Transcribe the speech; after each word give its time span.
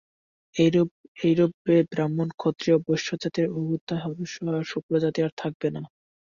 এইরূপে 0.55 1.75
ব্রাহ্মণ 1.91 2.27
ক্ষত্রিয় 2.35 2.75
ও 2.77 2.85
বৈশ্যজাতির 2.87 3.47
অভ্যুদয় 3.51 4.01
হবে, 4.03 4.23
শূদ্রজাতি 4.63 5.19
আর 5.23 5.33
থাকবে 5.37 5.67
না। 5.75 5.81